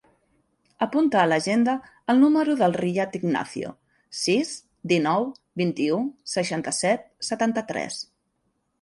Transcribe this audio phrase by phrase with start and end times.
[0.85, 1.75] Apunta a l'agenda
[2.13, 3.75] el número del Riyad Ignacio:
[4.23, 4.57] sis,
[4.95, 5.31] dinou,
[5.65, 6.03] vint-i-u,
[6.37, 8.05] seixanta-set, setanta-tres.